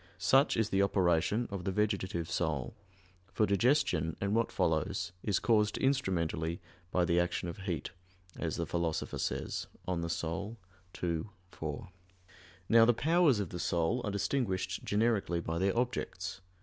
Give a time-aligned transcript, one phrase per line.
[0.17, 2.73] Such is the operation of the vegetative soul;
[3.31, 7.91] for digestion, and what follows, is caused instrumentally by the action of heat,
[8.35, 10.09] as the Philosopher says (De Anima
[11.03, 11.89] ii, 4).
[12.67, 16.41] Now the powers of the soul are distinguished generically by their objects.